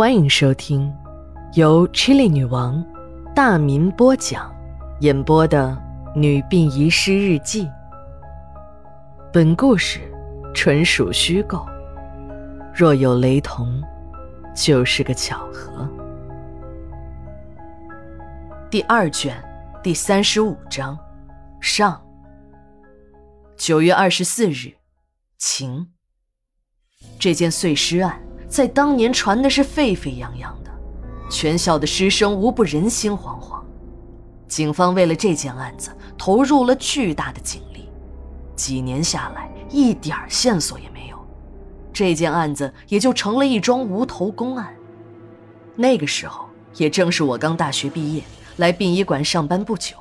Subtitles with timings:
[0.00, 0.90] 欢迎收听
[1.52, 2.82] 由 Chili 女王
[3.34, 4.50] 大民播讲、
[5.00, 5.76] 演播的
[6.18, 7.66] 《女病遗失日记》。
[9.30, 10.00] 本故事
[10.54, 11.66] 纯属虚构，
[12.74, 13.82] 若有雷同，
[14.56, 15.86] 就是个巧合。
[18.70, 19.36] 第二卷
[19.82, 20.98] 第三十五章
[21.60, 22.02] 上。
[23.54, 24.72] 九月二十四日，
[25.36, 25.86] 晴。
[27.18, 28.18] 这件碎尸案。
[28.50, 30.70] 在当年传的是沸沸扬扬的，
[31.30, 33.62] 全校的师生无不人心惶惶。
[34.48, 37.88] 警方为了这件案子投入了巨大的警力，
[38.56, 41.16] 几年下来一点线索也没有，
[41.92, 44.74] 这件案子也就成了一桩无头公案。
[45.76, 48.24] 那个时候也正是我刚大学毕业
[48.56, 49.94] 来殡仪馆上班不久，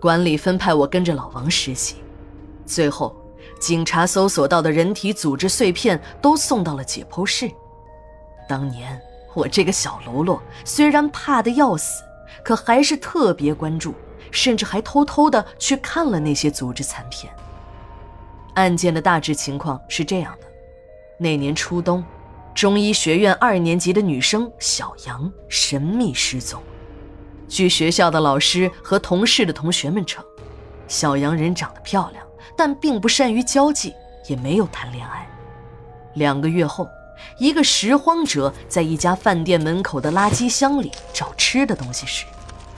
[0.00, 1.98] 管理分派我跟着老王实习，
[2.66, 3.16] 最后
[3.60, 7.48] 警察搜索到的人体组织碎片都送到了解剖室。
[8.48, 9.00] 当年
[9.34, 12.02] 我这个小喽啰虽然怕得要死，
[12.42, 13.94] 可还是特别关注，
[14.32, 17.32] 甚至还偷偷的去看了那些组织残片。
[18.54, 20.46] 案件的大致情况是这样的：
[21.18, 22.02] 那年初冬，
[22.54, 26.60] 中医学院二年级的女生小杨神秘失踪。
[27.46, 30.24] 据学校的老师和同事的同学们称，
[30.88, 33.94] 小杨人长得漂亮，但并不善于交际，
[34.26, 35.28] 也没有谈恋爱。
[36.14, 36.88] 两个月后。
[37.38, 42.24] 一个拾荒者在一家饭店门口的垃圾箱里找吃的东西时，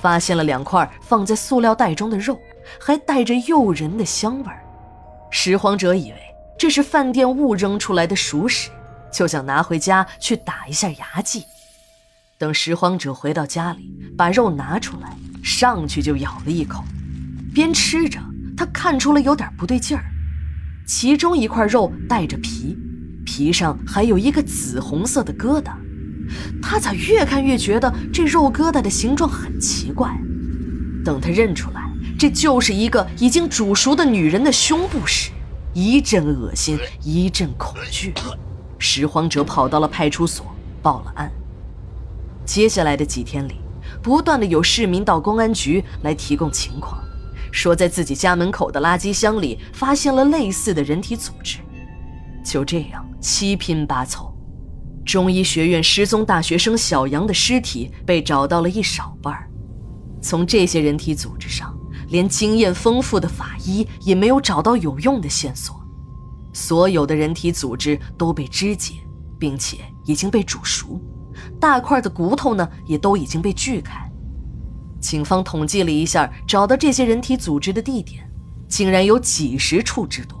[0.00, 2.38] 发现了两块放在塑料袋中的肉，
[2.80, 4.62] 还带着诱人的香味儿。
[5.30, 6.18] 拾荒者以为
[6.58, 8.70] 这是饭店误扔出来的熟食，
[9.12, 11.44] 就想拿回家去打一下牙祭。
[12.38, 16.84] 等拾荒者回到家里，把肉拿出来，上去就咬了一口，
[17.54, 18.20] 边吃着，
[18.56, 20.04] 他看出了有点不对劲儿，
[20.86, 22.78] 其中一块肉带着皮。
[23.36, 25.72] 皮上还有一个紫红色的疙瘩，
[26.62, 30.10] 他咋越看越觉得这肉疙瘩的形状很奇怪？
[31.04, 31.82] 等他认出来
[32.18, 35.32] 这就是一个已经煮熟的女人的胸部时，
[35.74, 38.14] 一阵恶心，一阵恐惧。
[38.78, 40.46] 拾荒者跑到了派出所
[40.80, 41.30] 报了案。
[42.46, 43.56] 接下来的几天里，
[44.02, 46.98] 不断的有市民到公安局来提供情况，
[47.52, 51.58] 说在自己家门口的垃圾箱里发现了类似的人体组织。
[52.50, 53.04] 就这样。
[53.20, 54.32] 七拼八凑，
[55.04, 59.34] 中医学院失踪大学生小杨的尸体被找到了一少半
[60.22, 61.76] 从这些人体组织上，
[62.08, 65.76] 连经验丰富的法医也没有找到有用的线索。
[66.52, 68.94] 所有的人体组织都被肢解，
[69.38, 71.00] 并且已经被煮熟，
[71.60, 74.10] 大块的骨头呢也都已经被锯开。
[75.00, 78.28] 警方统计了一下，找到这些人体组织的地点，
[78.68, 80.35] 竟然有几十处之多。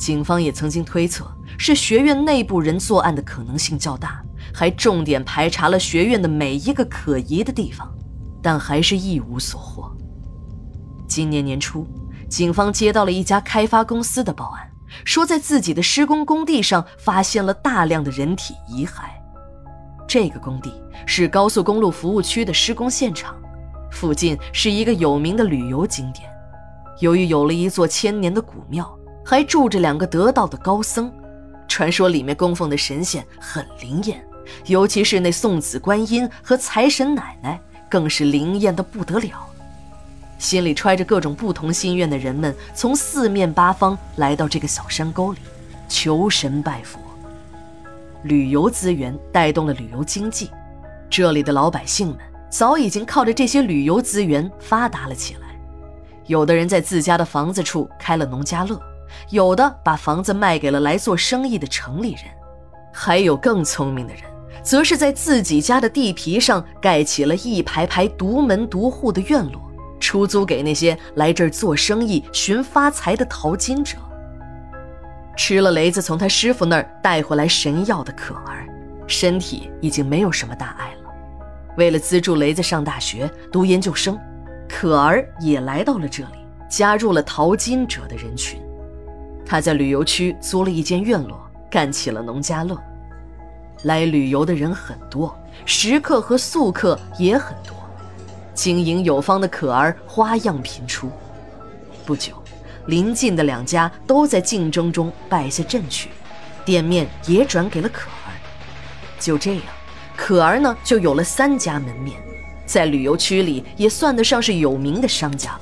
[0.00, 1.30] 警方也曾经推测。
[1.58, 4.22] 是学院内部人作案的可能性较大，
[4.54, 7.92] 还重点排查了学院的每一个可疑的地方，
[8.42, 9.94] 但还是一无所获。
[11.06, 11.86] 今年年初，
[12.30, 14.70] 警方接到了一家开发公司的报案，
[15.04, 19.02] 说在自己的施工工地上发现了大量的人体遗骸。
[20.08, 20.72] 这个工地
[21.04, 23.36] 是高速公路服务区的施工现场，
[23.90, 26.30] 附近是一个有名的旅游景点。
[27.00, 28.90] 由于有了一座千年的古庙，
[29.24, 31.12] 还住着两个得道的高僧。
[31.68, 34.22] 传说里面供奉的神仙很灵验，
[34.66, 39.46] 尤其是那送子观音和财神奶奶，更是灵验的不得了。
[40.38, 45.38] 心里揣着各种不同心愿的人们，从四面八方来到这个小山沟里，
[45.88, 46.98] 求神拜佛。
[48.24, 50.50] 旅游资源带动了旅游经济，
[51.08, 52.18] 这里的老百姓们
[52.50, 55.40] 早已经靠着这些旅游资源发达了起来。
[56.26, 58.80] 有的人在自家的房子处开了农家乐。
[59.30, 62.24] 有的把房子卖给了来做生意的城里人，
[62.92, 64.22] 还有更聪明的人，
[64.62, 69.60] 则是在自己家的地皮上盖起了一排排独门独户的院落，
[69.98, 73.96] 出租给那些来这儿做生意寻发财的淘金者。
[75.36, 78.66] 吃了雷子从他师傅那儿带回来神药的可儿，
[79.06, 81.10] 身体已经没有什么大碍了。
[81.76, 84.18] 为了资助雷子上大学、读研究生，
[84.68, 88.60] 可儿也来到了这里，加入了淘金者的人群。
[89.50, 91.36] 他在旅游区租了一间院落，
[91.68, 92.80] 干起了农家乐。
[93.82, 95.36] 来旅游的人很多，
[95.66, 97.74] 食客和宿客也很多，
[98.54, 101.10] 经营有方的可儿花样频出。
[102.06, 102.40] 不久，
[102.86, 106.10] 邻近的两家都在竞争中败下阵去，
[106.64, 108.30] 店面也转给了可儿。
[109.18, 109.64] 就这样，
[110.16, 112.16] 可儿呢就有了三家门面，
[112.66, 115.60] 在旅游区里也算得上是有名的商家了。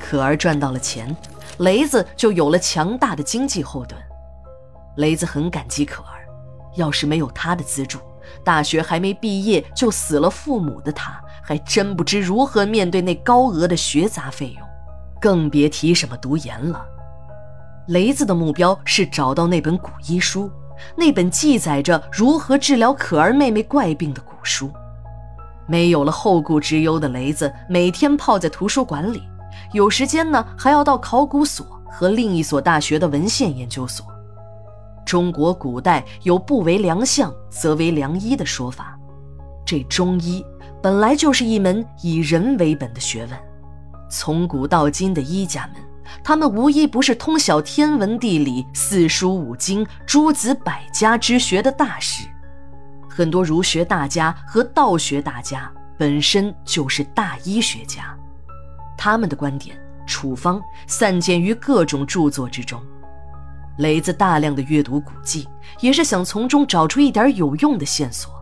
[0.00, 1.14] 可儿赚到了钱。
[1.58, 4.00] 雷子就有了强大的经济后盾，
[4.96, 6.26] 雷子很感激可儿，
[6.76, 7.98] 要是没有他的资助，
[8.42, 14.66] 大学还没毕业就死了父母的他，还真不知如何面对那高额的学杂费用，
[15.20, 16.84] 更别提什么读研了。
[17.88, 20.50] 雷子的目标是找到那本古医书，
[20.96, 24.72] 那本记载着如何治疗可儿妹妹怪病的古书。
[25.66, 29.22] 没有了后顾之忧的雷子，每天泡在图书馆里，
[29.74, 34.06] 有时间呢还要到考古所和另一所大学的文献研究所。
[35.04, 38.96] 中国古代有不为良相，则为良医的说法，
[39.66, 40.44] 这中医
[40.80, 43.38] 本来就是一门以人为本的学问。
[44.08, 45.82] 从古到今的医家们，
[46.22, 52.24] 他们无一不是通晓天文地理、四书五经、诸子百家之学的大师。
[53.08, 58.16] 很多儒学大家和道学大家本身就是大医学家，
[58.96, 59.76] 他们的观点、
[60.06, 62.80] 处方散见于各种著作之中。
[63.78, 65.48] 雷子大量的阅读古籍，
[65.80, 68.32] 也是想从中找出一点有用的线索。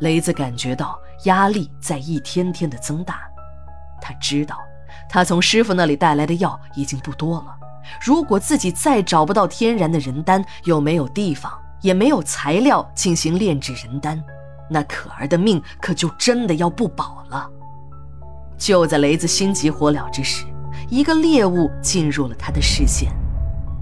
[0.00, 3.20] 雷子感觉到压力在一天天的增大，
[4.00, 4.56] 他知道，
[5.08, 7.54] 他从师傅那里带来的药已经不多了。
[8.00, 14.22] 如果自己再找不到天然的人丹，又没有地方，也没有材料进行炼制人丹，
[14.70, 17.50] 那可儿的命可就真的要不保了。
[18.58, 20.44] 就在雷子心急火燎之时，
[20.90, 23.10] 一个猎物进入了他的视线。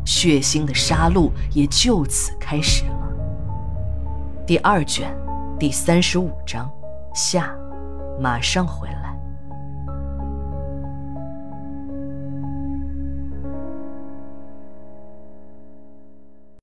[0.05, 2.93] 血腥的杀戮也就此开始了。
[4.46, 5.12] 第二卷，
[5.58, 6.70] 第三十五章，
[7.12, 7.52] 下，
[8.20, 9.06] 马上回来。